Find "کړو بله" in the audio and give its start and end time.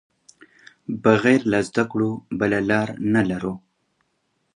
1.91-2.59